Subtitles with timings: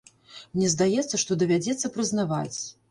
[0.55, 2.53] Мне здаецца, што давядзецца прызнаваць.